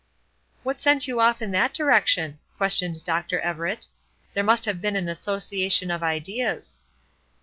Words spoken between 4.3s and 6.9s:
"There must have been an association of ideas."